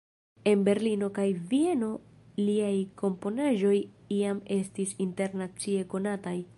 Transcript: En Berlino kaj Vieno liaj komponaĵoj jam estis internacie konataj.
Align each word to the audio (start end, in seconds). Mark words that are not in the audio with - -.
En 0.51 0.61
Berlino 0.69 1.09
kaj 1.17 1.25
Vieno 1.51 1.89
liaj 2.47 2.73
komponaĵoj 3.03 3.77
jam 4.21 4.43
estis 4.61 4.97
internacie 5.11 5.85
konataj. 5.95 6.39